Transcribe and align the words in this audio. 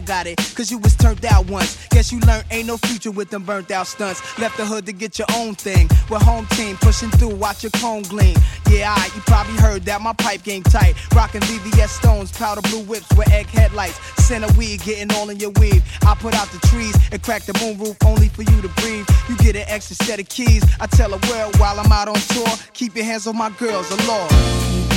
Cause 0.00 0.70
you 0.70 0.78
was 0.78 0.94
turned 0.94 1.24
out 1.24 1.48
once. 1.48 1.86
Guess 1.88 2.12
you 2.12 2.20
learned 2.20 2.44
ain't 2.50 2.66
no 2.66 2.76
future 2.76 3.10
with 3.10 3.30
them 3.30 3.44
burnt 3.44 3.70
out 3.70 3.86
stunts. 3.86 4.20
Left 4.38 4.56
the 4.56 4.64
hood 4.64 4.86
to 4.86 4.92
get 4.92 5.18
your 5.18 5.28
own 5.34 5.54
thing. 5.54 5.88
With 6.10 6.22
home 6.22 6.46
team 6.50 6.76
pushing 6.76 7.10
through, 7.10 7.34
watch 7.36 7.62
your 7.62 7.70
cone 7.72 8.02
gleam. 8.02 8.36
Yeah, 8.70 8.94
I, 8.96 9.06
you 9.14 9.20
probably 9.22 9.56
heard 9.56 9.82
that 9.82 10.00
my 10.02 10.12
pipe 10.12 10.42
game 10.42 10.62
tight. 10.62 10.94
Rockin' 11.14 11.40
VVS 11.42 11.88
stones, 11.88 12.32
powder 12.32 12.62
blue 12.62 12.82
whips 12.84 13.08
with 13.16 13.30
egg 13.30 13.46
headlights. 13.46 13.98
Center 14.22 14.52
weed 14.58 14.82
getting 14.82 15.12
all 15.14 15.30
in 15.30 15.38
your 15.38 15.52
weave. 15.60 15.82
I 16.02 16.14
put 16.14 16.34
out 16.34 16.48
the 16.48 16.58
trees 16.66 16.96
and 17.12 17.22
crack 17.22 17.42
the 17.42 17.52
moonroof 17.54 17.96
only 18.06 18.28
for 18.28 18.42
you 18.42 18.62
to 18.62 18.68
breathe. 18.80 19.06
You 19.28 19.36
get 19.36 19.56
an 19.56 19.64
extra 19.68 19.96
set 19.96 20.20
of 20.20 20.28
keys. 20.28 20.64
I 20.80 20.86
tell 20.86 21.10
the 21.10 21.26
world 21.30 21.58
while 21.58 21.78
I'm 21.78 21.92
out 21.92 22.08
on 22.08 22.14
tour, 22.14 22.48
keep 22.72 22.96
your 22.96 23.04
hands 23.04 23.26
on 23.26 23.36
my 23.36 23.50
girls, 23.50 23.88
the 23.88 24.02
Lord. 24.06 24.95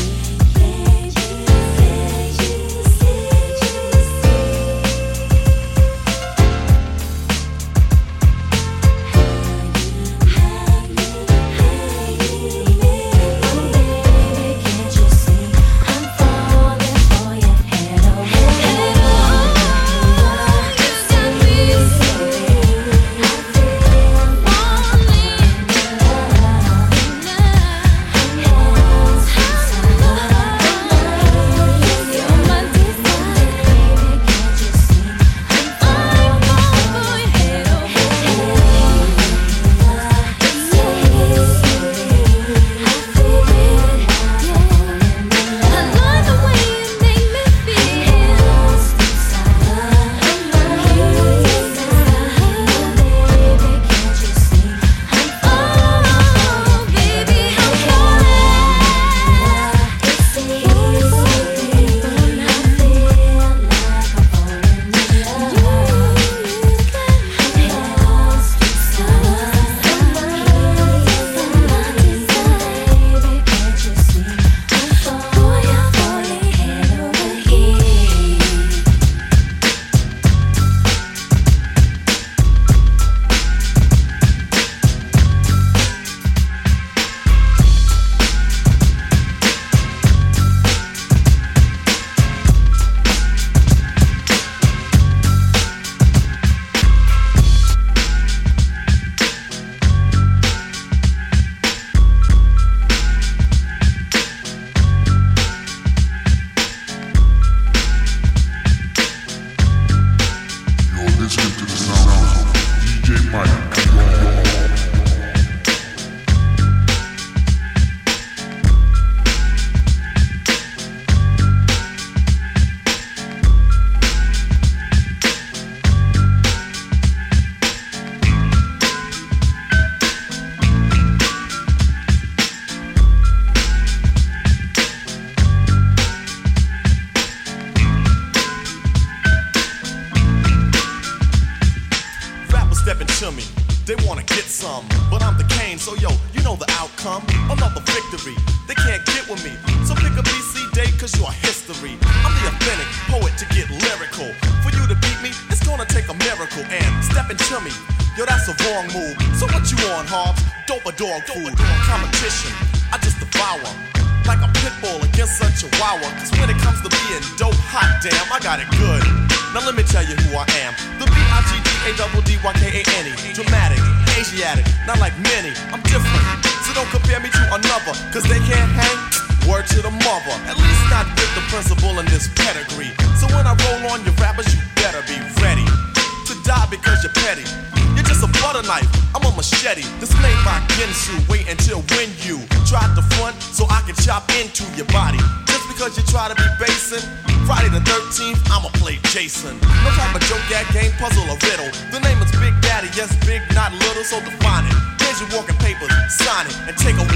And 206.48 206.78
take 206.78 206.96
a 206.98 207.09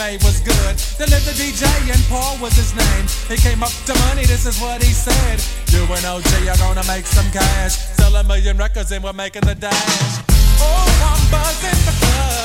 made 0.00 0.22
was 0.24 0.40
good. 0.40 0.74
They 0.96 1.04
lived 1.12 1.26
the 1.28 1.36
DJ 1.36 1.68
and 1.92 2.02
Paul 2.08 2.38
was 2.40 2.56
his 2.56 2.72
name. 2.74 3.04
He 3.28 3.36
came 3.36 3.62
up 3.62 3.72
to 3.84 3.92
money, 4.08 4.24
this 4.24 4.46
is 4.46 4.58
what 4.58 4.82
he 4.82 4.92
said. 4.92 5.38
You 5.68 5.84
and 5.92 6.04
OG 6.06 6.48
are 6.48 6.56
gonna 6.56 6.86
make 6.88 7.04
some 7.04 7.30
cash. 7.30 7.76
Sell 7.98 8.16
a 8.16 8.24
million 8.24 8.56
records 8.56 8.90
and 8.92 9.04
we're 9.04 9.12
making 9.12 9.42
the 9.42 9.54
dash. 9.54 10.24
Oh, 10.58 10.88
I'm 11.04 11.22
buzzing 11.30 11.80
the 11.84 11.94
club. 12.00 12.39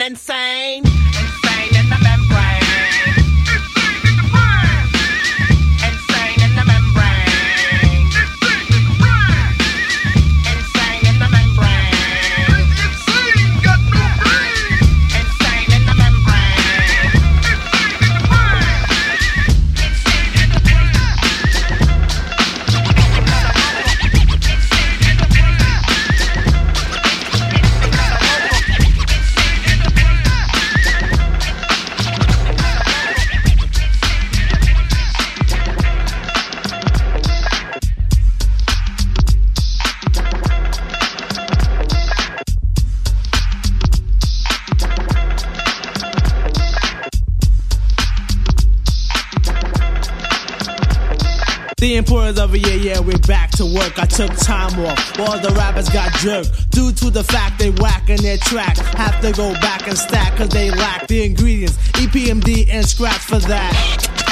Is 0.00 0.18
jerked. 56.22 56.70
Due 56.70 56.92
to 56.92 57.10
the 57.10 57.24
fact 57.24 57.58
they 57.58 57.70
whacking 57.70 58.22
their 58.22 58.38
track. 58.38 58.76
Have 58.96 59.20
to 59.20 59.32
go 59.32 59.52
back 59.54 59.88
and 59.88 59.98
stack, 59.98 60.36
cause 60.36 60.48
they 60.48 60.70
lack 60.70 61.08
the 61.08 61.24
ingredients. 61.24 61.76
EPMD 61.98 62.68
and 62.70 62.86
scratch 62.86 63.18
for 63.18 63.38
that. 63.38 64.22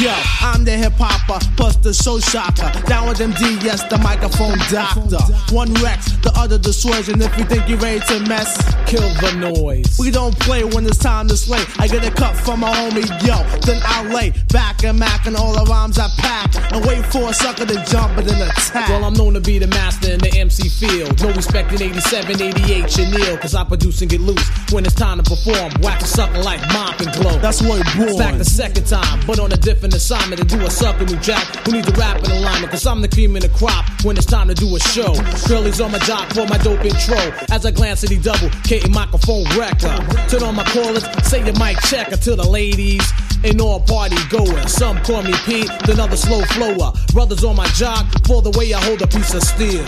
Yo, 0.00 0.10
I'm 0.40 0.64
the 0.64 0.72
hip 0.72 0.94
hopper, 0.96 1.38
plus 1.56 1.76
the 1.76 1.92
show 1.92 2.18
shocker. 2.18 2.72
Down 2.86 3.08
with 3.08 3.18
MD, 3.18 3.62
yes, 3.62 3.84
the 3.84 3.98
microphone 3.98 4.58
doctor. 4.70 5.20
One 5.54 5.72
Rex, 5.74 6.12
the 6.22 6.32
other 6.34 6.58
the 6.58 6.72
if 6.72 7.38
you 7.38 7.44
think 7.44 7.68
you're 7.68 7.78
ready 7.78 8.00
to 8.00 8.20
mess, 8.26 8.56
kill 8.92 9.08
the 9.24 9.32
noise. 9.56 9.98
We 9.98 10.10
don't 10.10 10.38
play 10.38 10.64
when 10.64 10.84
it's 10.84 10.98
time 10.98 11.26
to 11.28 11.36
slay. 11.36 11.64
I 11.78 11.88
get 11.88 12.06
a 12.06 12.10
cut 12.10 12.36
from 12.36 12.60
my 12.60 12.70
homie, 12.70 13.08
yo, 13.24 13.40
then 13.64 13.80
I 13.84 14.04
lay 14.12 14.34
back 14.52 14.84
and 14.84 14.98
mac 14.98 15.24
and 15.26 15.34
all 15.34 15.54
the 15.54 15.64
rhymes 15.64 15.98
I 15.98 16.08
pack, 16.18 16.54
and 16.72 16.84
wait 16.84 17.04
for 17.06 17.30
a 17.30 17.32
sucker 17.32 17.64
to 17.64 17.84
jump 17.88 18.18
and 18.18 18.28
then 18.28 18.42
attack. 18.42 18.90
Well, 18.90 19.04
I'm 19.04 19.14
known 19.14 19.32
to 19.32 19.40
be 19.40 19.58
the 19.58 19.66
master 19.66 20.12
in 20.12 20.18
the 20.18 20.36
MC 20.36 20.68
field. 20.68 21.22
No 21.22 21.32
respect 21.32 21.72
in 21.72 21.80
87, 21.80 22.42
88, 22.42 22.90
Chanel, 22.90 23.38
cause 23.38 23.54
I 23.54 23.64
produce 23.64 24.02
and 24.02 24.10
get 24.10 24.20
loose. 24.20 24.46
When 24.70 24.84
it's 24.84 24.94
time 24.94 25.16
to 25.22 25.24
perform, 25.24 25.72
whack 25.80 26.02
a 26.02 26.06
sucker 26.06 26.42
like 26.42 26.60
Mop 26.72 26.98
& 26.98 27.16
Glo. 27.16 27.38
That's 27.38 27.62
where 27.62 27.80
it 27.80 27.88
born. 27.96 28.18
Back 28.18 28.36
the 28.36 28.44
second 28.44 28.86
time, 28.86 29.24
but 29.26 29.38
on 29.40 29.52
a 29.52 29.56
different 29.56 29.94
assignment 29.94 30.42
to 30.42 30.46
do 30.46 30.60
a 30.66 30.70
sucker 30.70 31.06
new 31.06 31.16
jack 31.16 31.46
who 31.64 31.72
needs 31.72 31.90
to 31.90 31.98
rap 31.98 32.22
in 32.22 32.30
alignment. 32.30 32.70
Cause 32.70 32.86
I'm 32.86 33.00
the 33.00 33.08
cream 33.08 33.36
in 33.36 33.42
the 33.42 33.48
crop 33.48 33.86
when 34.04 34.18
it's 34.18 34.26
time 34.26 34.48
to 34.48 34.54
do 34.54 34.76
a 34.76 34.80
show. 34.80 35.14
Curly's 35.48 35.80
on 35.80 35.92
my 35.92 35.98
job 36.00 36.30
for 36.34 36.46
my 36.46 36.58
dope 36.58 36.84
intro. 36.84 37.16
As 37.48 37.64
I 37.64 37.70
glance 37.70 38.04
at 38.04 38.10
the 38.10 38.18
double, 38.18 38.50
K 38.64 38.81
microphone 38.90 39.44
wrecker. 39.56 39.96
Turn 40.28 40.42
on 40.42 40.54
my 40.54 40.64
callers, 40.64 41.04
say 41.26 41.44
your 41.44 41.58
mic 41.58 41.78
checker 41.82 42.16
to 42.16 42.36
the 42.36 42.48
ladies. 42.48 43.02
And 43.44 43.60
all 43.60 43.80
party 43.80 44.16
goers. 44.30 44.72
Some 44.72 45.02
call 45.02 45.22
me 45.22 45.34
Pete, 45.44 45.68
then 45.84 45.98
others 45.98 46.22
slow 46.22 46.42
flower. 46.42 46.92
Brothers 47.12 47.42
on 47.44 47.56
my 47.56 47.66
jock 47.68 48.06
for 48.26 48.40
the 48.40 48.50
way 48.56 48.72
I 48.72 48.80
hold 48.84 49.02
a 49.02 49.06
piece 49.06 49.34
of 49.34 49.42
steel. 49.42 49.84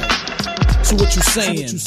So 0.83 0.97
what 0.97 1.15
you 1.15 1.23
saying? 1.23 1.79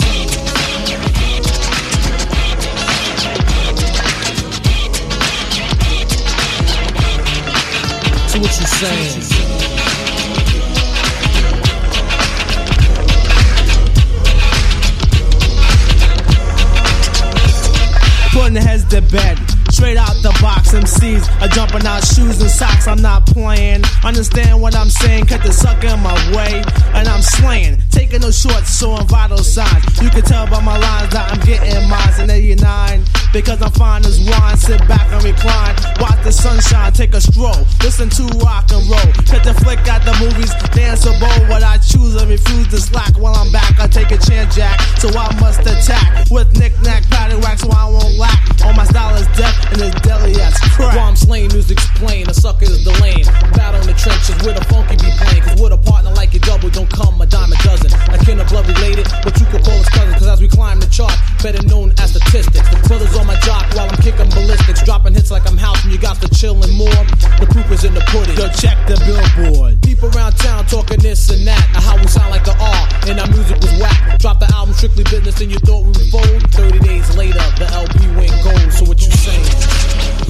So 8.30 8.40
what 8.40 8.60
you 8.60 8.66
saying? 8.68 9.37
Putting 18.38 18.56
heads 18.56 18.86
to 18.94 19.02
bed. 19.02 19.36
Straight 19.72 19.98
out 19.98 20.14
the 20.22 20.30
box, 20.40 20.72
MCs 20.72 21.26
are 21.42 21.48
jumping 21.48 21.88
out 21.88 22.06
shoes 22.06 22.40
and 22.40 22.52
socks. 22.52 22.67
I'm 22.88 23.02
not 23.02 23.26
playing. 23.26 23.84
Understand 24.04 24.62
what 24.62 24.76
I'm 24.76 24.90
saying? 24.90 25.26
Cut 25.26 25.44
the 25.44 25.52
sucker 25.52 25.88
in 25.88 26.00
my 26.00 26.16
way, 26.32 26.64
and 26.96 27.08
I'm 27.08 27.22
slaying. 27.22 27.78
Taking 27.92 28.22
no 28.22 28.32
shorts, 28.32 28.80
showing 28.80 29.06
vital 29.08 29.40
signs. 29.40 29.84
You 30.02 30.10
can 30.10 30.22
tell 30.22 30.48
by 30.48 30.62
my 30.62 30.78
lines 30.78 31.12
that 31.12 31.30
I'm 31.32 31.40
getting 31.44 31.90
mines 31.90 32.20
in 32.20 32.30
89. 32.30 33.04
Because 33.34 33.62
I'm 33.62 33.72
fine 33.72 34.06
as 34.06 34.24
wine. 34.24 34.56
Sit 34.56 34.80
back 34.88 35.12
and 35.12 35.22
recline. 35.24 35.76
Watch 36.00 36.24
the 36.24 36.32
sunshine, 36.32 36.94
take 36.94 37.14
a 37.14 37.20
stroll. 37.20 37.68
Listen 37.84 38.10
to 38.10 38.24
rock 38.40 38.72
and 38.72 38.82
roll. 38.88 39.12
Cut 39.28 39.44
the 39.44 39.54
flick 39.62 39.84
at 39.86 40.06
the 40.08 40.16
movies, 40.24 40.56
dance 40.72 41.06
a 41.06 41.12
bowl. 41.20 41.36
What 41.52 41.64
I 41.64 41.78
choose 41.78 42.16
and 42.16 42.32
refuse 42.32 42.68
to 42.70 42.80
slack. 42.80 43.20
While 43.20 43.36
I'm 43.36 43.52
back, 43.52 43.80
I 43.80 43.88
take 43.88 44.12
a 44.12 44.18
chance, 44.18 44.56
Jack. 44.56 44.80
So 44.98 45.10
I 45.12 45.28
must 45.42 45.60
attack 45.68 46.30
with 46.32 46.56
knick-knack, 46.58 47.04
paddywhack, 47.12 47.60
so 47.60 47.70
I 47.70 47.90
won't 47.90 48.16
lack. 48.16 48.40
All 48.64 48.74
my 48.74 48.86
style 48.86 49.16
is 49.16 49.28
death 49.36 49.58
and 49.74 49.82
it's 49.82 50.00
deadly 50.02 50.40
as 50.40 50.56
crack. 50.72 50.96
While 50.96 51.10
I'm 51.10 51.16
slaying, 51.16 51.52
music's 51.52 51.86
playing, 52.00 52.30
a 52.30 52.34
sucker 52.34 52.66
is 52.78 52.86
the 52.86 52.94
lane. 53.02 53.26
Battle 53.58 53.82
in 53.82 53.88
the 53.88 53.98
trench 53.98 54.30
is 54.30 54.38
where 54.46 54.54
the 54.54 54.64
funky 54.70 54.96
be 55.02 55.10
playing. 55.18 55.42
Cause 55.42 55.58
with 55.62 55.74
a 55.74 55.82
partner 55.82 56.12
like 56.14 56.34
your 56.34 56.46
double, 56.46 56.70
don't 56.70 56.90
come 56.90 57.20
a 57.22 57.26
dime 57.26 57.52
a 57.52 57.58
dozen. 57.66 57.92
Like 58.08 58.22
kin 58.26 58.40
of 58.40 58.48
blood 58.48 58.68
related, 58.70 59.10
but 59.26 59.34
you 59.40 59.46
could 59.50 59.64
call 59.66 59.78
us 59.78 59.90
cousins. 59.90 60.16
Cause 60.22 60.28
as 60.28 60.42
we 60.42 60.48
climb 60.48 60.80
the 60.80 60.88
chart, 60.88 61.14
better 61.42 61.62
known 61.66 61.92
as 61.98 62.14
statistics. 62.14 62.70
The 62.70 62.78
brothers 62.88 63.16
on 63.18 63.26
my 63.26 63.38
jock 63.42 63.66
while 63.74 63.90
I'm 63.90 63.98
kicking 64.02 64.30
ballistics. 64.30 64.84
Dropping 64.84 65.14
hits 65.14 65.32
like 65.32 65.48
I'm 65.50 65.58
house 65.58 65.84
and 65.84 65.92
you 65.92 66.00
got 66.00 66.22
to 66.22 66.30
chillin' 66.30 66.74
more. 66.78 67.02
The 67.42 67.48
proof 67.50 67.70
is 67.72 67.84
in 67.84 67.94
the 67.94 68.06
pudding. 68.14 68.38
Yo, 68.38 68.48
check 68.54 68.78
the 68.86 68.98
billboard. 69.06 69.82
People 69.82 70.10
around 70.14 70.38
town 70.38 70.66
talking 70.66 71.00
this 71.00 71.30
and 71.30 71.46
that. 71.48 71.64
How 71.74 71.98
we 71.98 72.08
sound 72.08 72.30
like 72.30 72.46
the 72.46 72.56
R 72.58 72.84
and 73.10 73.20
our 73.20 73.28
music 73.28 73.58
was 73.62 73.74
whack. 73.82 74.20
Drop 74.20 74.40
the 74.40 74.50
album 74.54 74.74
strictly 74.74 75.04
business 75.04 75.42
and 75.42 75.52
you 75.52 75.60
thought 75.60 75.82
we 75.82 75.94
would 75.98 76.10
fold. 76.12 76.42
30 76.54 76.80
days 76.80 77.08
later, 77.18 77.44
the 77.58 77.68
LP 77.74 78.08
went 78.16 78.34
gold. 78.44 78.72
So 78.74 78.86
what 78.86 79.02
you 79.02 79.12
saying? 79.12 80.27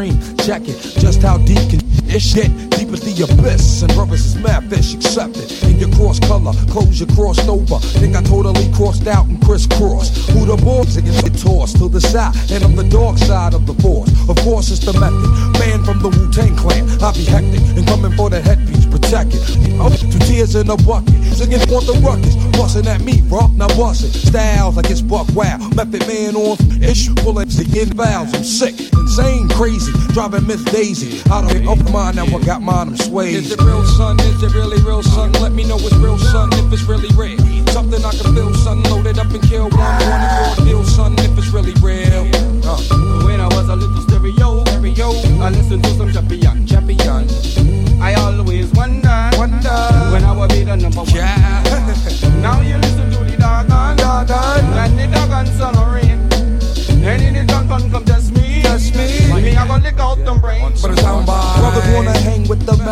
Check 0.00 0.62
it, 0.66 0.80
just 0.98 1.20
how 1.20 1.36
deep 1.36 1.60
can 1.68 1.80
this 2.08 2.32
shit? 2.32 2.48
Deep 2.70 2.88
as 2.88 3.00
the 3.04 3.12
abyss, 3.22 3.82
and 3.82 3.92
brothers 3.92 4.24
is 4.24 4.34
mad 4.36 4.64
fish 4.70 4.94
accepted. 4.94 5.46
In 5.62 5.78
your 5.78 5.92
cross 5.92 6.18
color, 6.20 6.52
clothes 6.72 6.98
you 6.98 7.06
crossed 7.06 7.46
over. 7.48 7.78
Think 8.00 8.16
I 8.16 8.22
totally 8.22 8.72
crossed 8.72 9.06
out 9.06 9.26
and 9.26 9.40
crisscrossed. 9.44 10.30
Who 10.30 10.46
the 10.46 10.56
boys 10.56 10.96
again 10.96 11.12
get 11.22 11.36
tossed 11.38 11.76
to 11.76 11.88
the 11.88 12.00
side, 12.00 12.34
and 12.50 12.64
I'm 12.64 12.74
the 12.76 12.88
dark 12.88 13.18
side 13.18 13.52
of 13.52 13.66
the 13.66 13.74
force. 13.82 14.10
Of 14.28 14.36
course, 14.40 14.70
it's 14.70 14.80
the 14.80 14.94
method. 14.98 15.28
Man 15.60 15.84
from 15.84 16.00
the 16.00 16.08
Wu 16.08 16.32
Tang 16.32 16.56
clan, 16.56 16.88
I 17.02 17.12
be 17.12 17.24
hectic 17.24 17.60
and 17.76 17.86
coming 17.86 18.16
for 18.16 18.30
the 18.30 18.40
headpiece, 18.40 18.86
protect 19.10 19.34
it. 19.34 19.42
Oh, 19.82 19.90
two 19.90 20.18
tears 20.20 20.54
in 20.54 20.70
a 20.70 20.76
bucket, 20.76 21.10
singing 21.34 21.58
want 21.66 21.86
the 21.86 21.98
ruckus, 22.04 22.34
busting 22.56 22.86
at 22.86 23.00
me, 23.00 23.22
bro. 23.22 23.48
Now 23.58 23.66
bust 23.68 24.04
it. 24.04 24.12
Styles 24.12 24.76
like 24.76 24.90
it's 24.90 25.00
buck 25.00 25.26
wow. 25.34 25.58
Method 25.74 26.06
man 26.06 26.36
on 26.36 26.56
ish, 26.82 27.08
pulling 27.16 27.50
in 27.50 27.88
vows. 27.96 28.32
I'm 28.34 28.44
sick, 28.44 28.78
insane, 28.78 29.48
crazy, 29.48 29.92
driving 30.14 30.46
Miss 30.46 30.62
Daisy 30.64 31.22
out 31.30 31.44
of 31.44 31.66
open 31.66 31.90
mine. 31.92 32.16
Now 32.16 32.26
I 32.26 32.40
got 32.44 32.62
mine, 32.62 32.88
I'm 32.88 32.96
swayed. 32.96 33.34
Is 33.34 33.52
it 33.52 33.60
real, 33.60 33.84
son? 33.98 34.20
Is 34.20 34.42
it 34.42 34.54
really 34.54 34.80
real, 34.82 35.02
son? 35.02 35.32
Let 35.42 35.52
me 35.52 35.64
know 35.64 35.76
it's 35.78 35.94
real, 35.96 36.18
son, 36.18 36.50
if 36.52 36.72
it's 36.72 36.84
really 36.84 37.10
real. 37.18 37.38
Something 37.74 38.04
I 38.04 38.12
can 38.12 38.34
feel, 38.34 38.54
son. 38.54 38.82
Loaded 38.84 39.18
up 39.18 39.30
and 39.32 39.42
kill 39.42 39.70
one, 39.70 39.98
one 40.06 40.20
and 40.22 40.54
four 40.54 40.64
deal, 40.64 40.84
son, 40.84 41.14
if 41.18 41.36
it's 41.36 41.48
really 41.48 41.74
real. 41.82 42.30
Uh. 42.62 42.78
When 43.26 43.40
I 43.40 43.46
was 43.46 43.68
a 43.68 43.76
little 43.76 44.02
stereo, 44.02 44.62
stereo, 44.94 45.10
I 45.40 45.50
listened 45.50 45.84
to 45.84 45.90
some 45.96 46.12
champion, 46.12 46.66
champion. 46.66 47.28
I 48.00 48.14
always 48.14 48.72
wonder, 48.72 49.30
wonder 49.36 49.78
when 50.12 50.24
I 50.24 50.32
will 50.32 50.48
be 50.48 50.64
the 50.64 50.76
number 50.76 51.02
one. 51.02 51.12
now 52.42 52.60
you 52.60 52.76
listen 52.78 53.10
to 53.10 53.24
the 53.24 53.36
doggone, 53.38 53.96
doggone, 53.96 54.64
and 54.78 54.98
the 54.98 55.06
doggone 55.06 55.46
song 55.58 55.76
of 55.76 55.92
rain. 55.92 56.18
And 57.04 57.22
in 57.22 57.34
the 57.34 57.44
doggone 57.46 57.79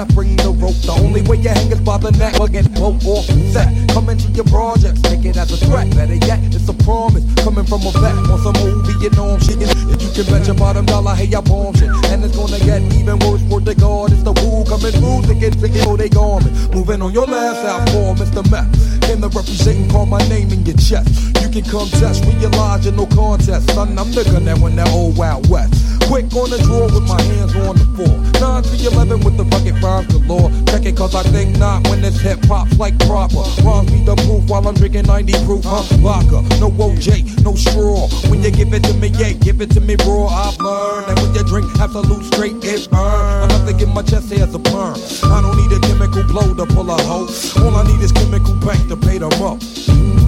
bring 0.04 0.36
the 0.36 0.50
rope. 0.50 0.76
The 0.86 0.92
only 0.92 1.22
way 1.22 1.36
you 1.38 1.48
hang 1.48 1.72
is 1.72 1.80
by 1.80 1.98
the 1.98 2.12
neck. 2.12 2.38
Or 2.40 2.48
get 2.48 2.68
broke 2.74 3.02
off 3.06 3.24
set. 3.50 3.68
Come 3.90 4.08
into 4.08 4.28
your 4.32 4.44
projects, 4.44 5.00
take 5.02 5.24
it 5.24 5.36
as 5.36 5.50
a 5.50 5.58
threat. 5.66 5.90
Better 5.94 6.14
yet, 6.14 6.38
it's 6.54 6.68
a 6.68 6.74
promise. 6.84 7.24
Coming 7.42 7.64
from 7.64 7.82
a 7.86 7.90
vet 7.98 8.14
on 8.30 8.38
some 8.42 8.56
movie, 8.62 8.94
you 9.02 9.10
know 9.10 9.34
I'm 9.34 9.40
shit. 9.40 9.58
If 9.62 10.02
you 10.02 10.10
can 10.12 10.24
bet 10.30 10.46
your 10.46 10.56
bottom 10.56 10.86
dollar, 10.86 11.14
hey, 11.14 11.34
I 11.34 11.40
bomb 11.40 11.74
shit. 11.74 11.90
And 12.12 12.24
it's 12.24 12.36
gonna 12.36 12.58
get 12.60 12.82
even 12.94 13.18
worse 13.24 13.42
for 13.48 13.60
the 13.60 13.74
God. 13.74 14.12
It's 14.12 14.22
the 14.22 14.32
Wu 14.32 14.64
coming 14.68 14.92
through, 14.92 15.26
thinking, 15.26 15.54
thinking, 15.58 15.82
oh, 15.86 15.96
they 15.96 16.08
garment. 16.08 16.52
Moving 16.74 17.02
on 17.02 17.12
your 17.12 17.26
last 17.26 17.64
out 17.64 17.88
for 17.90 18.14
Mr. 18.14 18.44
Meth. 18.50 18.68
Came 19.02 19.20
the 19.20 19.28
represent 19.28 19.78
and 19.78 19.90
call 19.90 20.06
my 20.06 20.20
name 20.28 20.52
in 20.52 20.64
your 20.64 20.76
chest. 20.76 21.08
You 21.40 21.48
can 21.48 21.64
come 21.64 21.88
test, 21.98 22.24
realize 22.24 22.84
you're 22.84 22.94
no 22.94 23.06
contest. 23.06 23.70
Son, 23.70 23.98
I'm 23.98 24.12
the 24.12 24.24
gun 24.24 24.44
that 24.44 24.58
that 24.60 24.90
old 24.90 25.16
Wild 25.16 25.48
West. 25.48 25.74
Quick 26.08 26.32
on 26.36 26.48
the 26.50 26.58
draw 26.64 26.86
with 26.86 27.06
my 27.08 27.20
hands 27.20 27.54
on 27.56 27.76
the 27.76 27.84
floor. 27.96 28.16
9 28.40 28.62
to 28.62 28.86
11 28.92 29.20
with 29.24 29.36
the 29.36 29.44
bucket 29.44 29.74
galore. 30.08 30.50
Check 30.68 30.84
it 30.84 30.96
cause 30.96 31.14
I 31.14 31.22
think 31.24 31.58
not 31.58 31.88
when 31.88 32.00
this 32.02 32.20
hip 32.20 32.44
hop's 32.44 32.78
like 32.78 32.98
proper. 33.00 33.44
Rhymes 33.64 33.90
be 33.90 34.04
the 34.04 34.16
proof 34.26 34.48
while 34.48 34.66
I'm 34.68 34.74
drinking 34.74 35.06
90 35.06 35.32
proof, 35.44 35.64
huh? 35.64 35.82
Vodka, 36.04 36.42
no 36.60 36.70
OJ, 36.70 37.42
no 37.44 37.54
straw. 37.54 38.08
When 38.30 38.42
you 38.42 38.50
give 38.50 38.72
it 38.74 38.82
to 38.84 38.94
me, 38.94 39.08
yeah, 39.08 39.32
give 39.32 39.60
it 39.60 39.70
to 39.72 39.80
me 39.80 39.96
raw. 40.06 40.26
I've 40.28 40.58
learned 40.60 41.06
that 41.08 41.16
when 41.22 41.34
you 41.34 41.44
drink 41.44 41.68
Absolut 41.80 42.24
straight, 42.24 42.56
it 42.64 42.90
burn. 42.90 43.44
Enough 43.44 43.66
to 43.68 43.72
get 43.72 43.88
my 43.88 44.02
chest 44.02 44.32
hair 44.32 44.44
as 44.44 44.54
a 44.54 44.58
perm. 44.58 44.96
I 45.24 45.40
don't 45.40 45.56
need 45.56 45.72
a 45.76 45.80
chemical 45.80 46.24
blow 46.24 46.54
to 46.54 46.66
pull 46.74 46.90
a 46.90 47.00
hoe. 47.02 47.28
All 47.64 47.76
I 47.76 47.86
need 47.86 48.02
is 48.02 48.12
Chemical 48.12 48.54
Bank 48.56 48.88
to 48.88 48.96
pay 48.96 49.18
them 49.18 49.32
up. 49.40 50.27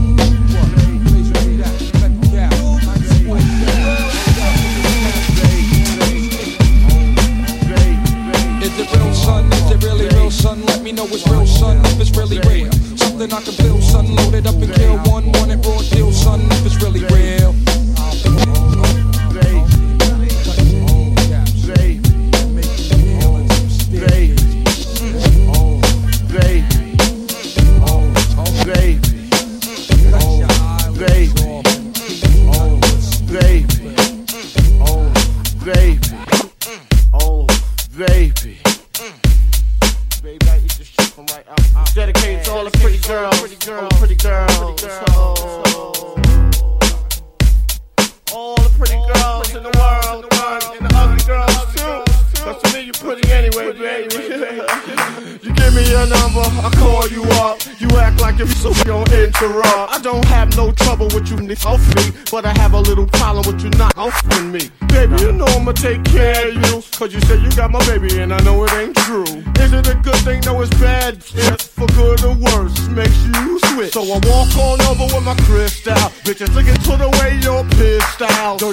Son? 9.30 9.52
Is 9.52 9.70
it 9.70 9.84
really 9.84 10.08
real, 10.16 10.30
son? 10.30 10.64
Let 10.66 10.82
me 10.82 10.92
know 10.92 11.06
it's 11.06 11.26
real, 11.28 11.46
son, 11.46 11.78
if 11.86 12.00
it's 12.00 12.16
really 12.16 12.40
real. 12.50 12.70
Something 12.96 13.32
I 13.32 13.40
can 13.40 13.54
feel, 13.54 13.80
son. 13.80 14.14
Loaded 14.16 14.46
up 14.46 14.56
and 14.56 14.72
kill 14.74 14.98
one, 15.14 15.30
one 15.40 15.50
and 15.50 15.64
raw 15.64 15.80
deal, 15.82 16.12
son, 16.12 16.40
if 16.50 16.66
it's 16.66 16.82
really 16.82 17.04
real. 17.14 17.69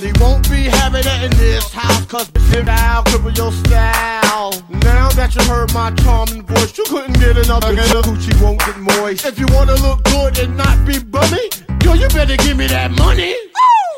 Out. 0.06 0.20
Won't 0.20 0.50
be 0.50 0.64
having 0.64 1.04
it 1.06 1.24
in 1.24 1.32
this 1.38 1.72
house. 1.72 2.06
Cause 2.06 2.30
bitch 2.32 2.68
out, 2.68 3.06
cripple 3.06 3.36
your 3.36 3.52
style. 3.52 4.52
Now 4.70 5.10
that 5.10 5.36
you 5.36 5.44
heard 5.44 5.74
my 5.74 5.92
charming 6.04 6.44
voice, 6.46 6.78
you 6.78 6.84
couldn't 6.86 7.20
get 7.20 7.38
enough. 7.38 7.64
Again, 7.64 7.90
the 7.90 8.02
coochie 8.02 8.42
won't 8.42 8.60
get 8.60 8.78
moist. 8.78 9.26
If 9.26 9.40
you 9.40 9.48
wanna 9.52 9.76
look 9.76 10.04
good 10.04 10.38
and 10.40 10.56
not 10.56 10.86
be 10.86 11.00
bummy, 11.00 11.50
girl, 11.80 11.96
you 11.96 12.08
better 12.10 12.38
give 12.38 12.58
me 12.58 12.68
that 12.68 12.92
money. 12.92 13.36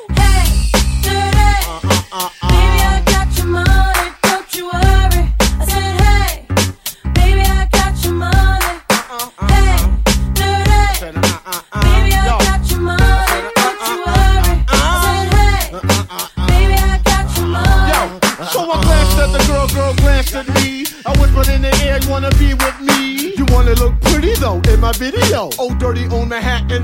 Baby, 0.09 0.71
I 2.11 2.48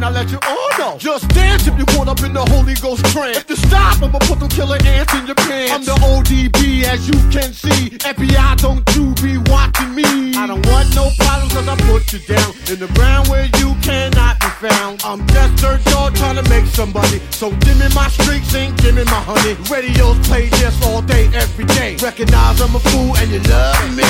I 0.05 0.11
let 0.11 0.29
you 0.29 0.37
all 0.45 0.69
know. 0.77 0.97
Just 0.99 1.27
dance 1.29 1.65
if 1.65 1.75
you 1.79 1.85
caught 1.97 2.07
up 2.07 2.21
in 2.21 2.31
the 2.31 2.45
Holy 2.53 2.75
Ghost 2.75 3.03
trance. 3.09 3.37
If 3.37 3.49
you 3.49 3.55
stop, 3.55 3.97
I'ma 4.03 4.19
put 4.29 4.37
them 4.37 4.49
killer 4.49 4.77
ants 4.85 5.11
in 5.17 5.25
your 5.25 5.33
pants. 5.33 5.73
I'm 5.73 5.81
the 5.81 5.97
ODB, 5.97 6.83
as 6.85 7.09
you 7.09 7.17
can 7.33 7.49
see. 7.49 7.97
FBI, 8.05 8.53
don't 8.61 8.85
you 8.93 9.17
be 9.17 9.41
watching 9.49 9.97
me. 9.97 10.05
I 10.37 10.45
don't 10.45 10.61
want 10.69 10.93
no 10.93 11.09
problems, 11.17 11.57
cause 11.57 11.67
I 11.67 11.75
put 11.89 12.13
you 12.13 12.21
down 12.29 12.53
in 12.69 12.77
the 12.85 12.89
ground 12.93 13.29
where 13.33 13.49
you 13.57 13.73
cannot 13.81 14.37
be 14.37 14.69
found. 14.69 15.01
I'm 15.01 15.25
just 15.25 15.57
dirt 15.57 15.81
dog 15.85 16.13
trying 16.13 16.37
to 16.37 16.45
make 16.53 16.67
somebody. 16.69 17.17
So 17.33 17.49
give 17.65 17.81
me 17.81 17.89
my 17.97 18.05
streaks 18.09 18.53
and 18.53 18.77
give 18.77 18.93
me 18.93 19.05
my 19.05 19.25
honey. 19.25 19.57
Radios 19.73 20.21
play 20.29 20.53
this 20.61 20.77
all 20.85 21.01
day, 21.01 21.33
every 21.33 21.65
day. 21.65 21.97
Recognize 21.97 22.61
I'm 22.61 22.77
a 22.77 22.79
fool 22.93 23.17
and 23.17 23.31
you 23.33 23.41
love 23.49 23.89
me. 23.97 24.05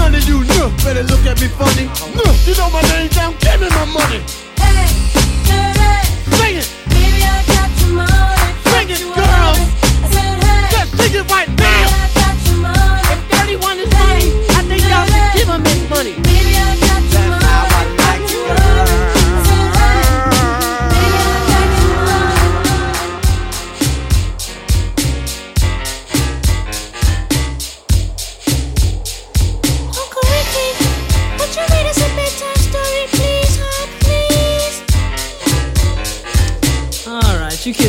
None 0.00 0.14
of 0.16 0.24
you 0.24 0.48
know 0.56 0.72
better 0.80 1.04
look 1.04 1.28
at 1.28 1.36
me 1.44 1.48
funny. 1.60 1.92
No, 2.16 2.24
you 2.48 2.56
know 2.56 2.72
my 2.72 2.80
name 2.88 3.12
down, 3.12 3.36
give 3.36 3.60
me 3.60 3.68
my 3.68 3.84
money. 3.84 4.24
Hey, 4.56 4.72
hey, 4.72 5.05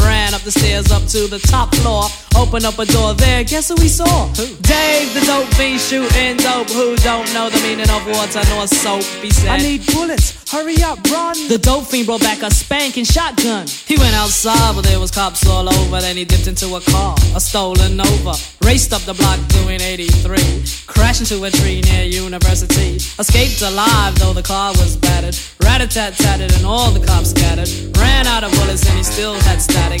Ran 0.00 0.34
up 0.34 0.42
the 0.42 0.50
stairs 0.50 0.90
up 0.92 1.06
to 1.08 1.26
the 1.26 1.38
top 1.38 1.74
floor. 1.76 2.04
Opened 2.36 2.64
up 2.64 2.78
a 2.78 2.86
door 2.86 3.14
there. 3.14 3.44
Guess 3.44 3.68
who 3.68 3.74
we 3.76 3.88
saw? 3.88 4.32
Dave, 4.34 5.14
the 5.14 5.22
dope 5.26 5.48
fiend 5.54 5.80
shooting 5.80 6.36
dope. 6.36 6.70
Who 6.70 6.96
don't 6.96 7.32
know 7.34 7.50
the 7.50 7.60
meaning 7.62 7.90
of 7.90 8.06
water 8.06 8.42
nor 8.50 8.66
soap? 8.66 9.02
He 9.22 9.30
said. 9.30 9.50
I 9.50 9.58
need 9.58 9.86
bullets. 9.86 10.45
Hurry 10.48 10.80
up, 10.84 11.02
run. 11.10 11.34
The 11.48 11.58
dope 11.58 11.86
fiend 11.86 12.06
brought 12.06 12.20
back 12.20 12.42
a 12.42 12.50
spanking 12.52 13.04
shotgun. 13.04 13.66
He 13.66 13.96
went 13.98 14.14
outside, 14.14 14.76
but 14.76 14.84
there 14.84 15.00
was 15.00 15.10
cops 15.10 15.44
all 15.44 15.68
over. 15.68 16.00
Then 16.00 16.16
he 16.16 16.24
dipped 16.24 16.46
into 16.46 16.76
a 16.76 16.80
car, 16.80 17.16
a 17.34 17.40
stolen 17.40 17.96
Nova. 17.96 18.34
Raced 18.62 18.92
up 18.92 19.02
the 19.02 19.14
block 19.14 19.40
doing 19.48 19.80
83. 19.80 20.38
Crashed 20.86 21.20
into 21.20 21.42
a 21.42 21.50
tree 21.50 21.80
near 21.80 22.04
University. 22.04 22.94
Escaped 23.18 23.60
alive, 23.62 24.14
though 24.20 24.32
the 24.32 24.42
car 24.42 24.70
was 24.78 24.96
battered. 24.96 25.36
Rat-a-tat-tatted 25.64 26.54
and 26.54 26.64
all 26.64 26.92
the 26.92 27.04
cops 27.04 27.30
scattered. 27.30 27.68
Ran 27.98 28.28
out 28.28 28.44
of 28.44 28.52
bullets 28.52 28.86
and 28.88 28.96
he 28.96 29.02
still 29.02 29.34
had 29.34 29.60
static. 29.60 30.00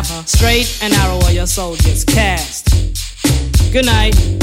Straight 0.00 0.78
and 0.82 0.90
narrow 0.94 1.18
where 1.18 1.32
your 1.32 1.46
soldiers 1.46 2.02
cast. 2.04 2.70
Good 3.72 3.84
night. 3.84 4.41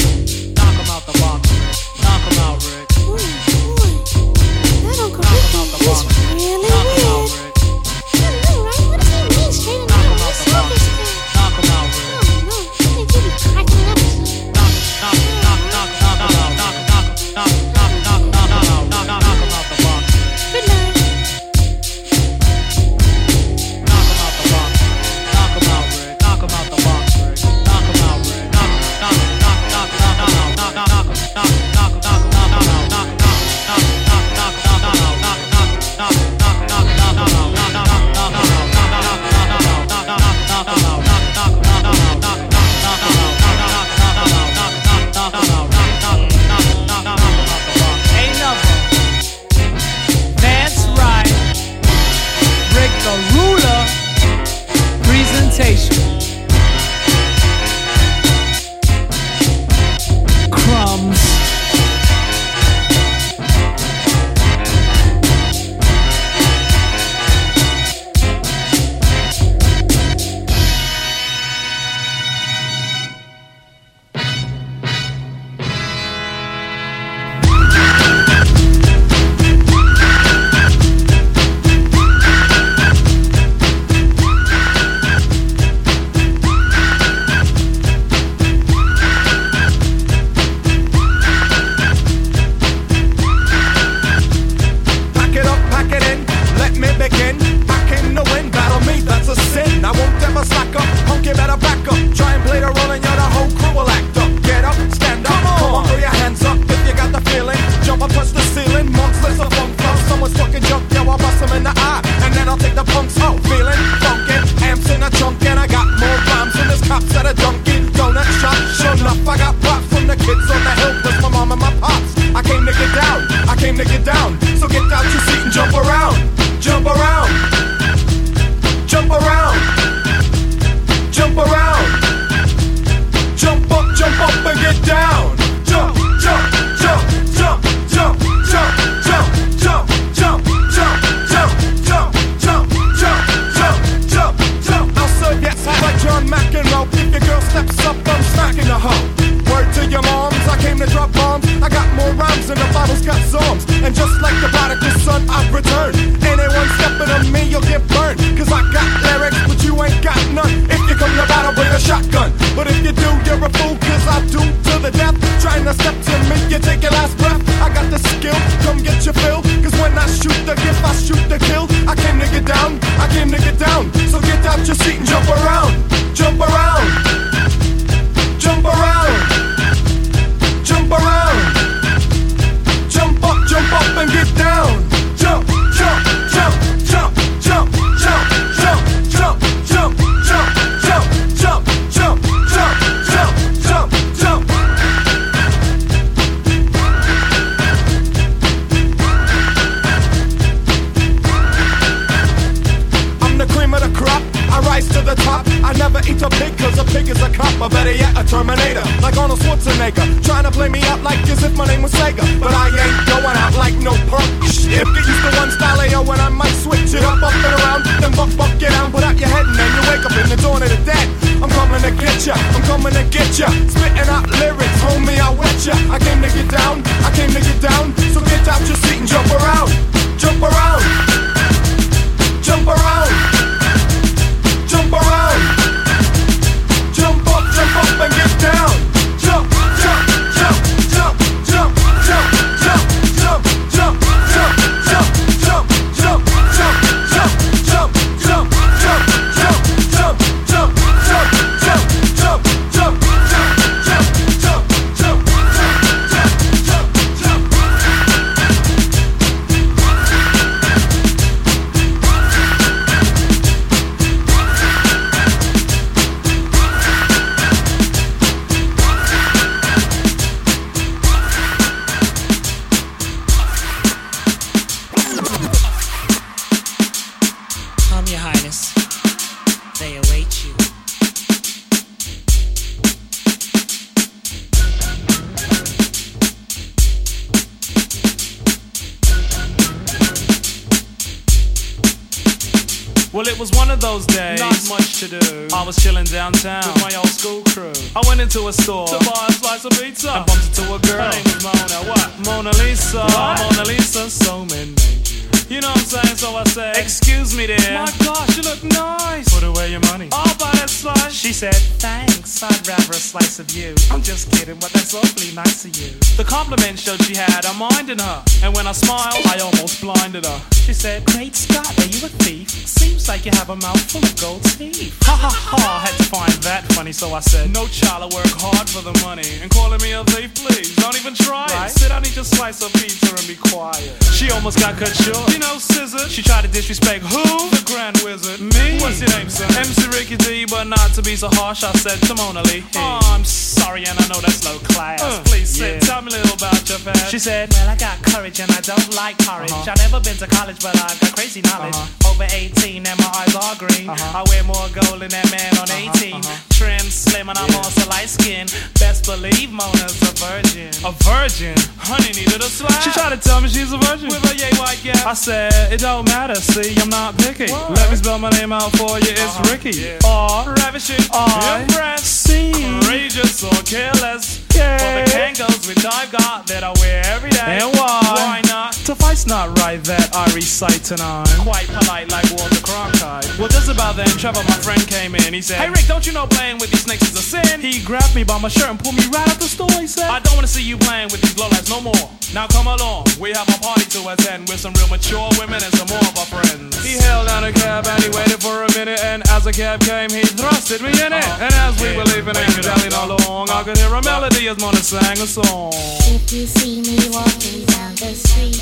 It's 305.91 305.95
like 305.95 306.08
so 306.19 306.35
I 306.35 306.43
said, 306.43 306.75
Excuse 306.75 307.33
me, 307.33 307.47
dear. 307.47 307.55
My 307.71 307.89
gosh, 308.03 308.35
you 308.35 308.43
look 308.43 308.61
nice. 308.61 309.33
Put 309.33 309.47
away 309.47 309.71
your 309.71 309.79
money. 309.87 310.09
I'll 310.11 310.35
buy 310.35 310.51
that 310.59 310.69
slice. 310.69 311.13
She 311.13 311.31
said, 311.31 311.55
Thanks. 311.79 312.43
I'd 312.43 312.67
rather 312.67 312.91
a 312.91 312.99
slice 312.99 313.39
of 313.39 313.49
you. 313.51 313.73
I'm 313.89 314.01
just 314.01 314.29
kidding, 314.31 314.59
but 314.59 314.69
that's 314.71 314.93
awfully 314.93 315.33
nice 315.33 315.63
of 315.63 315.77
you. 315.79 315.95
The 316.19 316.25
compliment 316.27 316.77
showed 316.77 317.01
she 317.03 317.15
had 317.15 317.45
a 317.45 317.53
mind 317.53 317.89
in 317.89 317.99
her. 317.99 318.23
And 318.43 318.53
when 318.53 318.67
I 318.67 318.73
smiled, 318.73 319.15
I 319.31 319.39
almost 319.39 319.79
blinded 319.79 320.25
her. 320.25 320.41
She 320.51 320.73
said, 320.73 321.05
Great 321.05 321.37
Scott, 321.37 321.71
are 321.79 321.87
you 321.87 322.03
a 322.05 322.11
thief? 322.19 322.49
Seems 322.51 323.07
like 323.07 323.23
you 323.23 323.31
have 323.39 323.49
a 323.49 323.55
mouth 323.55 323.79
full 323.89 324.03
of 324.03 324.15
gold 324.19 324.43
teeth. 324.43 324.91
Ha 325.03 325.15
ha 325.15 325.31
ha, 325.31 325.79
had 325.87 325.95
to 325.97 326.03
find 326.03 326.35
that 326.43 326.67
funny, 326.75 326.91
so 326.91 327.13
I 327.13 327.21
said, 327.21 327.49
No 327.51 327.65
child, 327.67 328.11
I 328.11 328.15
work 328.15 328.27
hard 328.35 328.67
for 328.67 328.83
the 328.83 328.93
money. 329.07 329.39
And 329.39 329.49
calling 329.49 329.81
me 329.81 329.93
a 329.93 330.03
thief, 330.03 330.35
please, 330.35 330.75
don't 330.75 330.99
even 330.99 331.15
try 331.15 331.47
it. 331.47 331.71
Sit 331.71 331.89
down, 331.89 332.03
eat 332.03 332.15
your 332.15 332.27
slice 332.27 332.61
of 332.61 332.73
pizza 332.73 333.07
and 333.07 333.27
be 333.27 333.35
quiet. 333.35 334.03
She 334.11 334.29
almost 334.31 334.59
got 334.59 334.75
cut 334.75 334.91
short. 334.91 335.31
You 335.31 335.39
know, 335.39 335.57
scissor. 335.57 336.08
She 336.09 336.23
tried 336.23 336.41
to 336.41 336.47
disrespect 336.47 337.05
who? 337.05 337.21
The 337.53 337.61
Grand 337.69 338.01
Wizard. 338.01 338.41
Me? 338.41 338.81
What's 338.81 338.99
your 338.99 339.13
name, 339.13 339.29
son? 339.29 339.45
MC 339.55 339.87
Ricky 339.93 340.17
D, 340.17 340.45
but 340.49 340.65
not 340.65 340.89
to 340.97 341.03
be 341.03 341.15
so 341.15 341.29
harsh, 341.29 341.63
I 341.63 341.71
said 341.73 342.01
to 342.09 342.15
Mona 342.15 342.41
Lee. 342.49 342.65
Oh, 342.75 342.99
I'm 343.13 343.23
sorry, 343.23 343.85
and 343.85 343.93
I 343.93 344.07
know 344.09 344.19
that's 344.19 344.43
low 344.43 344.57
class. 344.57 344.97
Please 345.29 345.49
sit, 345.49 345.81
tell 345.83 346.01
me 346.01 346.09
a 346.09 346.17
little 346.17 346.33
about 346.35 346.67
your 346.67 346.79
past. 346.79 347.11
She 347.11 347.19
said, 347.19 347.53
Well, 347.53 347.69
I 347.69 347.75
got 347.77 348.01
courage 348.01 348.39
and 348.39 348.49
I 348.51 348.61
don't 348.61 348.89
like 348.95 349.19
courage. 349.19 349.51
Uh-huh. 349.51 349.69
I've 349.69 349.77
never 349.77 350.01
been 350.01 350.17
to 350.17 350.27
college, 350.27 350.57
but 350.63 350.75
I've 350.81 350.99
got 350.99 351.13
crazy 351.13 351.41
knowledge. 351.41 351.77
Over 352.09 352.25
18 352.25 352.87
and 352.87 352.97
my 352.97 353.11
eyes 353.13 353.35
are 353.37 353.55
green. 353.61 353.87
Uh-huh. 353.89 354.19
I 354.19 354.25
wear 354.33 354.43
more 354.43 354.65
gold 354.73 355.05
than 355.05 355.13
that 355.13 355.29
man 355.29 355.53
on 355.61 355.69
18. 355.69 356.25
Trim, 356.49 356.89
slim, 356.89 357.29
and 357.29 357.37
I'm 357.37 357.53
also 357.53 357.87
light 357.87 358.09
skinned. 358.09 358.49
Best 358.81 359.05
believe 359.05 359.51
Mona's 359.53 360.01
a 360.01 360.11
virgin. 360.17 360.73
A 360.81 360.91
virgin? 361.05 361.55
Honey 361.77 362.17
needed 362.17 362.41
a 362.41 362.49
slap. 362.49 362.81
She 362.81 362.89
tried 362.91 363.13
to 363.13 363.21
tell 363.21 363.41
me 363.41 363.47
she's 363.47 363.71
a 363.71 363.77
virgin. 363.77 364.09
With 364.09 364.25
a 364.25 364.35
yay 364.35 364.51
white 364.57 364.81
gap. 364.83 365.05
I 365.05 365.13
said, 365.13 365.71
it 365.71 365.79
don't 365.79 365.98
matter, 366.03 366.35
see, 366.35 366.75
I'm 366.81 366.89
not 366.89 367.17
picky. 367.17 367.51
Let 367.51 367.89
me 367.89 367.95
spell 367.97 368.19
my 368.19 368.29
name 368.31 368.51
out 368.51 368.71
for 368.77 368.99
you, 368.99 369.11
it's 369.11 369.21
uh-huh. 369.21 369.51
Ricky. 369.51 369.97
R, 370.05 370.53
ravishing, 370.55 371.05
I, 371.13 371.61
impressed, 371.61 372.23
C, 372.23 372.51
courageous 372.81 373.43
or 373.43 373.55
careless. 373.63 374.48
For 374.53 374.91
the 374.97 375.05
Kangols 375.11 375.67
which 375.67 375.85
I've 375.85 376.11
got 376.11 376.47
that 376.47 376.63
I 376.63 376.71
wear 376.81 377.01
every 377.05 377.29
day. 377.29 377.61
And 377.61 377.69
why? 377.77 378.01
Why 378.01 378.41
not? 378.47 378.73
Suffice 378.73 379.27
not 379.27 379.57
right 379.59 379.81
that 379.83 380.09
I 380.15 380.25
recite 380.33 380.83
tonight. 380.83 381.29
Quite 381.45 381.67
polite 381.67 382.09
like 382.09 382.25
Walter 382.33 382.61
Cronkite. 382.65 383.29
Well, 383.37 383.47
just 383.47 383.69
about 383.69 383.95
then, 383.95 384.09
Trevor, 384.17 384.43
my 384.49 384.57
friend, 384.57 384.81
came 384.87 385.15
in. 385.15 385.33
He 385.33 385.41
said, 385.41 385.57
Hey 385.57 385.69
Rick, 385.69 385.85
don't 385.87 386.05
you 386.05 386.13
know 386.13 386.25
playing 386.25 386.57
with 386.57 386.71
these 386.71 386.83
snakes 386.83 387.03
is 387.03 387.15
a 387.15 387.21
sin? 387.21 387.61
He 387.61 387.83
grabbed 387.83 388.15
me 388.15 388.23
by 388.23 388.39
my 388.39 388.49
shirt 388.49 388.69
and 388.69 388.79
pulled 388.79 388.95
me 388.95 389.05
right 389.13 389.27
out 389.29 389.37
the 389.37 389.45
store. 389.45 389.71
He 389.79 389.87
said, 389.87 390.09
I 390.09 390.19
don't 390.19 390.35
want 390.35 390.47
to 390.47 390.51
see 390.51 390.63
you 390.63 390.77
playing 390.77 391.09
with 391.13 391.21
these 391.21 391.35
lowlights 391.35 391.69
no 391.69 391.81
more. 391.81 392.09
Now 392.33 392.45
come 392.45 392.67
along, 392.67 393.09
we 393.19 393.33
have 393.33 393.49
a 393.49 393.57
party 393.57 393.85
to 393.97 394.13
attend 394.13 394.49
with 394.49 394.59
some 394.59 394.73
real 394.73 394.87
mature 394.87 395.29
women 395.41 395.61
and 395.65 395.73
some 395.73 395.89
more 395.89 396.01
of 396.05 396.13
our 396.17 396.29
friends. 396.29 396.77
He 396.85 396.93
held 397.01 397.25
down 397.25 397.43
a 397.43 397.51
cab 397.51 397.87
and 397.87 398.03
he 398.03 398.09
waited 398.09 398.37
for 398.37 398.63
a 398.63 398.69
minute, 398.77 399.01
and 399.01 399.25
as 399.29 399.45
the 399.45 399.51
cab 399.51 399.81
came, 399.81 400.09
he 400.13 400.21
thrusted 400.21 400.81
me 400.81 400.93
in 400.93 401.09
it. 401.09 401.25
Uh-huh. 401.25 401.45
And 401.45 401.53
as 401.65 401.73
we 401.81 401.89
were 401.97 402.05
leaving 402.05 402.37
and 402.37 402.53
dallying 402.61 402.93
along, 402.93 403.49
I 403.49 403.63
could 403.63 403.77
hear 403.77 403.93
a 403.93 404.01
melody 404.03 404.38
as 404.47 404.57
Mona 404.59 404.77
sang 404.77 405.17
a 405.19 405.27
song. 405.27 405.71
If 405.73 406.31
you 406.31 406.45
see 406.45 406.81
me 406.81 406.97
walking 407.11 407.65
down 407.65 407.93
the 407.95 408.13
street 408.15 408.61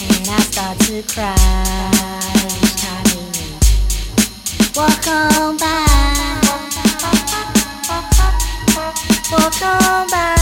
and 0.00 0.28
I 0.28 0.38
start 0.40 0.78
to 0.86 1.02
cry, 1.02 1.34
honey, 2.84 3.58
walk 4.76 5.06
on 5.08 5.56
by, 5.56 5.86
walk 9.32 9.62
on 9.62 10.08
by. 10.10 10.36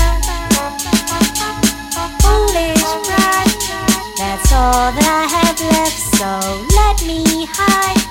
Foolish 2.21 2.85
pride, 3.07 3.57
that's 4.19 4.53
all 4.53 4.93
that 4.93 5.09
I 5.09 5.25
have 5.33 5.61
left. 5.73 5.99
So 6.19 6.29
let 6.77 7.01
me 7.07 7.47
hide 7.51 8.05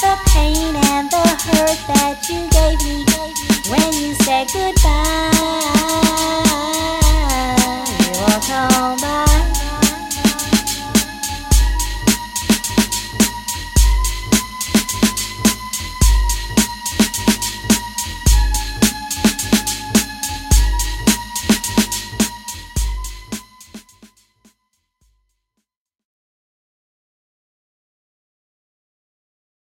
the 0.00 0.16
pain 0.32 0.76
and 0.76 1.10
the 1.10 1.26
hurt 1.46 1.78
that 1.92 2.24
you 2.30 2.48
gave 2.56 2.80
me 2.84 3.04
when 3.70 3.92
you 3.92 4.14
said 4.24 4.48
goodbye. 4.52 6.05